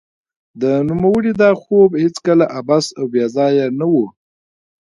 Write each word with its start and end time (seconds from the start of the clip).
د 0.61 0.63
نوموړي 0.89 1.31
دا 1.41 1.49
خوب 1.61 1.89
هېڅکله 2.03 2.45
عبث 2.59 2.85
او 2.99 3.05
بې 3.13 3.25
ځای 3.35 3.53
نه 3.79 3.85
و 3.91 3.95